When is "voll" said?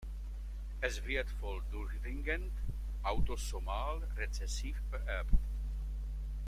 1.29-1.61